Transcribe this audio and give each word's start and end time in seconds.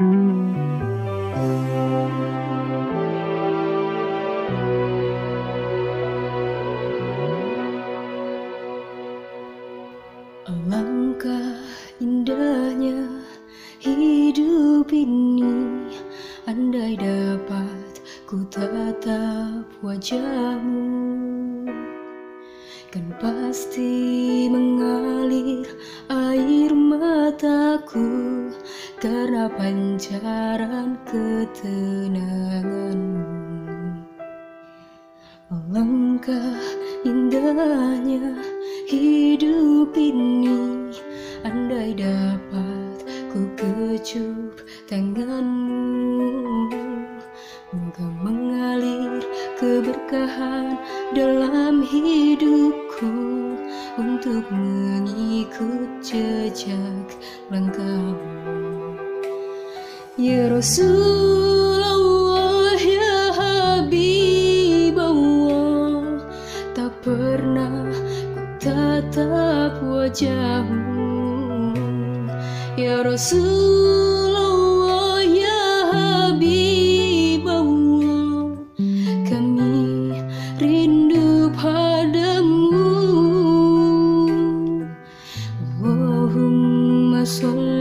Alangkah 0.00 0.32
indahnya 12.00 13.12
hidup 13.84 14.88
ini 14.88 15.84
Andai 16.48 16.96
dapat 16.96 18.00
ku 18.24 18.40
tatap 18.48 19.68
wajahmu. 19.84 21.68
Kan 22.88 23.12
pasti 23.20 24.48
mengalir 24.48 25.68
pancaran 29.58 30.94
ketenanganmu. 31.08 33.40
Alangkah 35.50 36.62
indahnya 37.02 38.38
hidup 38.86 39.90
ini 39.98 40.94
Andai 41.42 41.96
dapat 41.96 43.02
ku 43.32 43.48
kecup 43.56 44.60
tanganmu. 44.86 45.80
Moga 47.70 48.02
mengalir 48.18 49.22
keberkahan 49.62 50.74
dalam 51.14 51.86
hidupku 51.86 53.14
Untuk 53.94 54.42
mengikut 54.50 56.02
jejak 56.02 57.14
langkahmu 57.46 58.79
Ya 60.20 60.52
Rasulullah 60.52 61.96
ya 62.76 63.32
Allah 65.00 66.20
Tak 66.76 66.92
pernah 67.00 67.88
ku 68.36 68.44
tatap 68.60 69.80
wajahmu. 69.80 71.08
Ya 72.76 73.00
Rasulullah 73.00 74.44
ya 75.24 75.88
Habib 75.88 77.48
Kami 79.24 80.20
rindu 80.60 81.48
padamu. 81.56 82.92
Allahumma 85.80 87.24
salli 87.24 87.79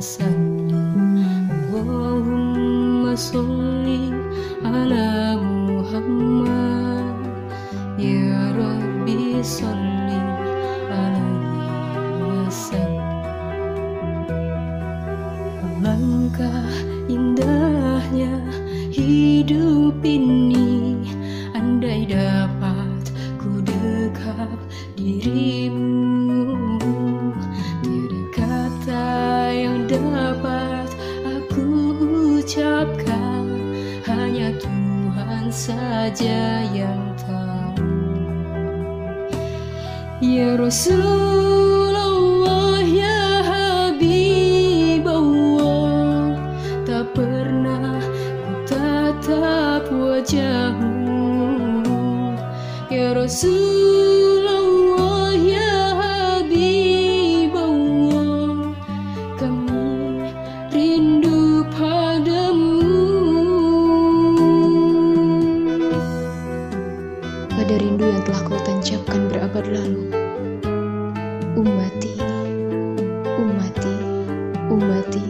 wasallim 0.00 0.96
Allahumma 1.68 3.12
salli 3.12 4.08
ala 4.64 5.36
Muhammad 5.36 7.20
Ya 8.00 8.48
Rabbi 8.56 9.44
salli 9.44 10.16
alaihi 10.88 12.48
wasallim 12.48 13.04
Alangkah 15.84 16.64
indahnya 17.04 17.69
saja 35.50 36.62
yang 36.70 37.10
tahu. 37.18 37.90
Ya 40.22 40.54
Rasulullah 40.54 41.98
ya 42.86 43.42
Habib 43.42 45.02
Allah 45.02 46.38
Tak 46.86 47.10
pernah 47.18 47.98
ku 48.46 48.54
tatap 48.70 49.90
wajahmu. 49.90 51.18
Ya 52.94 53.10
Rasulullah 53.18 54.09
tancapkan 68.64 69.28
berabad 69.32 69.64
lalu. 69.68 70.12
Umati, 71.56 72.14
umati, 73.40 73.94
umati. 74.68 75.24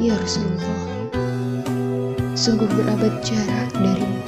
Ya 0.00 0.14
Rasulullah, 0.16 0.84
sungguh 2.32 2.68
berabad 2.70 3.12
jarak 3.20 3.70
darimu, 3.76 4.22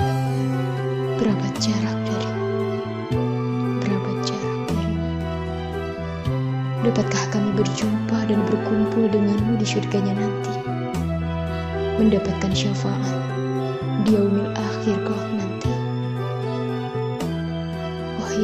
berabad 1.17 1.55
jarak 1.63 1.99
darimu, 2.05 2.49
berabad 3.81 4.19
jarak 4.27 4.61
darimu. 4.69 5.09
Dapatkah 6.85 7.25
kami 7.33 7.51
berjumpa 7.57 8.19
dan 8.29 8.41
berkumpul 8.45 9.09
denganmu 9.09 9.57
di 9.57 9.67
surganya 9.69 10.17
nanti? 10.17 10.55
Mendapatkan 12.01 12.53
syafaat 12.57 13.21
di 14.09 14.17
yaumil 14.17 14.49
akhir 14.57 14.97
kelak 15.05 15.40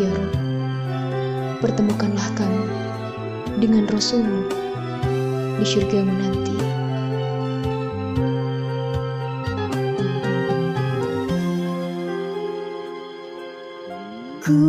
Rob, 0.04 0.32
pertemukanlah 1.64 2.28
kami 2.36 2.68
dengan 3.56 3.88
Rasulmu 3.88 4.44
di 5.56 5.64
surgamu 5.64 6.12
nanti. 6.12 6.56
Ku 14.44 14.60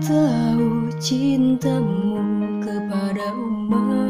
tahu 0.00 0.88
cintamu 0.96 2.16
kepada 2.64 3.36
umat 3.36 4.05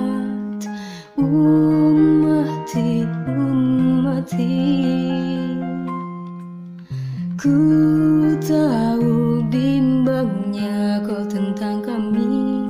bimbangnya 10.17 11.05
kau 11.05 11.29
tentang 11.29 11.85
kami. 11.85 12.65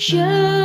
Syafatkan 0.00 0.55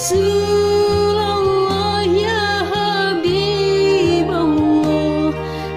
Rasulullah 0.00 1.44
ya 2.08 2.64
Habib 2.72 4.32
Allah 4.32 5.28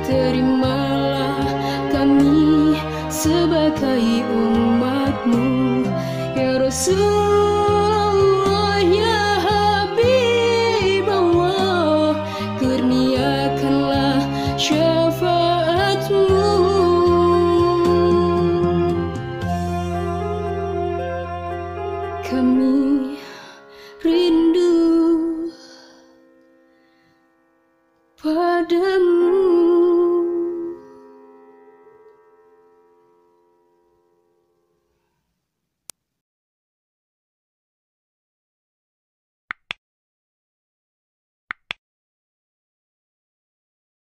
Terimalah 0.07 1.43
kami 1.91 2.79
sebagai 3.11 4.23
umatmu. 4.31 5.83
Ya 6.39 6.55
Rasulullah 6.55 7.42